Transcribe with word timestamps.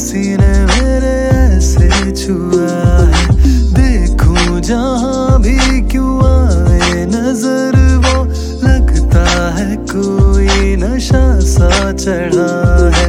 किसी 0.00 0.36
ने 0.36 0.52
मेरे 0.64 1.16
ऐसे 1.56 1.88
छुआ 2.10 2.68
है। 3.06 3.24
देखूँ 3.76 4.60
जहाँ 4.60 5.40
भी 5.42 5.80
क्यों 5.88 6.14
आए 6.24 7.04
नज़र, 7.06 7.76
वो 8.04 8.24
लगता 8.64 9.24
है 9.56 9.76
कोई 9.92 10.76
नशा 10.76 11.24
सा 11.40 11.92
चढ़ा 11.92 12.48
है। 12.96 13.08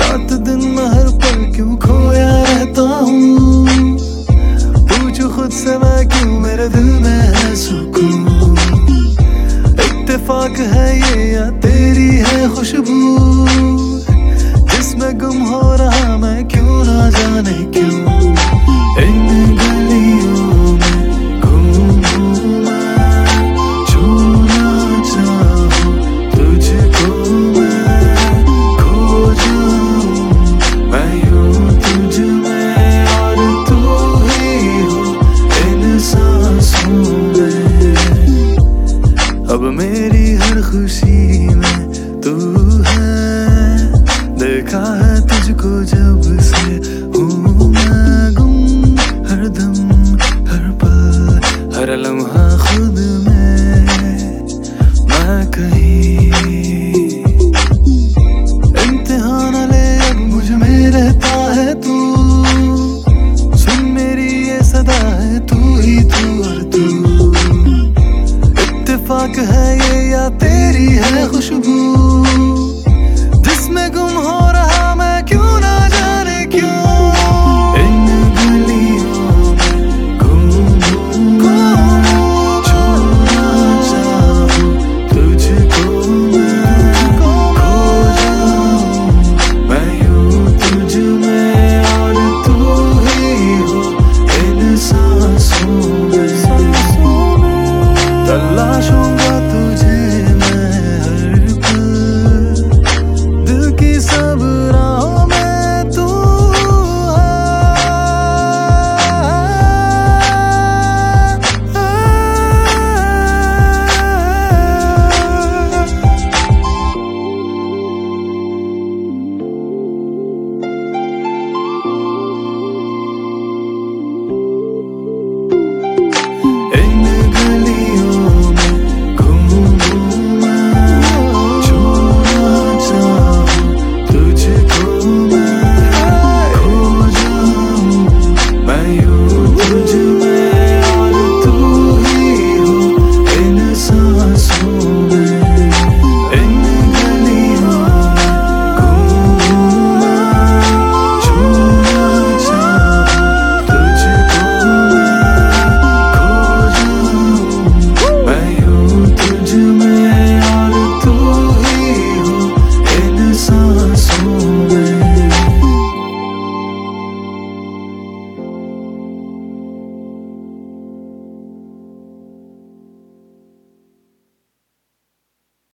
रात 0.00 0.32
दिन 0.46 0.64
में 0.68 0.86
हर 0.86 1.08
पल 1.20 1.52
क्यों 1.52 1.76
खोया 1.76 2.32
रहता 2.42 2.88
हूँ? 3.04 3.66
पूछू 4.88 5.28
खुद 5.28 5.50
से 5.50 5.78
मैं 5.78 6.08
क्यों 6.08 6.40
मेरे 6.40 6.68
दिल 6.68 6.90
में 7.04 7.22
है 7.36 7.54
सुकून? 7.56 8.56
इत्तेफाक 9.84 10.58
है 10.58 10.88
ये 11.00 11.32
या 11.34 11.50
तेरी 11.60 12.10
है 12.16 12.48
खुशबू? 12.54 13.73
में 15.00 15.18
गुम 15.18 15.38
हो 15.42 15.74
रहा 15.76 16.16
मैं, 16.16 16.48
क्यों 16.48 16.84
ना 16.84 17.10
जाने 17.10 17.58
क्यों? 17.72 17.96
इन 19.04 19.26
गलियों 19.58 20.72
में 20.78 20.98
खो 28.80 29.34
जाऊँ 29.34 30.16
मैं 30.90 31.12
यूँ 31.24 31.78
तू 33.68 33.78
ही 34.24 34.56
अब 39.54 39.60
मेरी 39.78 40.26
हर 40.34 40.62
खुशी 40.62 41.48
में 41.54 41.80
तू 42.20 42.34
है। 42.82 43.33
देखा 44.44 44.80
है 44.94 45.20
तुझको 45.28 45.70
जब 45.88 46.22
से 46.44 46.78